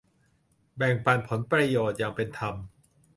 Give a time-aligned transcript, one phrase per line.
[0.77, 2.55] แบ่งปันผลประโยชน์อย่างเป็นธรรม